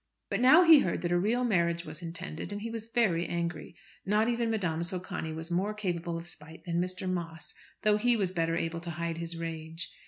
But 0.31 0.39
now 0.41 0.63
he 0.63 0.79
heard 0.79 1.03
that 1.03 1.11
a 1.11 1.19
real 1.19 1.43
marriage 1.43 1.85
was 1.85 2.01
intended, 2.01 2.51
and 2.51 2.63
he 2.63 2.71
was 2.71 2.89
very 2.89 3.27
angry. 3.27 3.75
Not 4.03 4.27
even 4.27 4.49
Madame 4.49 4.81
Socani 4.81 5.31
was 5.31 5.51
more 5.51 5.75
capable 5.75 6.17
of 6.17 6.25
spite 6.25 6.65
than 6.65 6.81
Mr. 6.81 7.07
Moss, 7.07 7.53
though 7.83 7.97
he 7.97 8.17
was 8.17 8.31
better 8.31 8.57
able 8.57 8.79
to 8.79 8.89
hide 8.97 9.19
his 9.19 9.37
rage. 9.37 9.91